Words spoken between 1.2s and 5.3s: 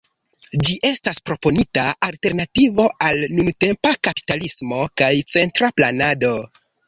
proponita alternativo al nuntempa kapitalismo kaj